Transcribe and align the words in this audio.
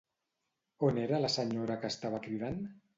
On 0.89 0.97
era 1.03 1.21
la 1.27 1.31
senyora 1.37 1.79
que 1.85 1.95
estava 1.97 2.27
cridant? 2.29 2.63